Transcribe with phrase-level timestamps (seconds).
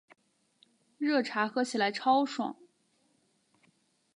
[0.97, 2.55] 热茶喝起来超爽